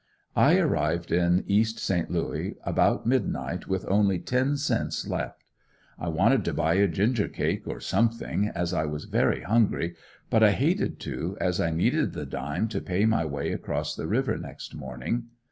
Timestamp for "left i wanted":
5.07-6.43